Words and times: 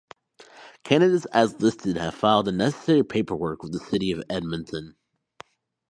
Candidates 0.83 1.25
as 1.25 1.61
listed 1.61 1.95
have 1.95 2.15
filed 2.15 2.47
the 2.47 2.51
necessary 2.51 3.03
paperwork 3.03 3.61
with 3.61 3.71
the 3.71 3.77
City 3.79 4.11
of 4.11 4.23
Edmonton. 4.31 4.95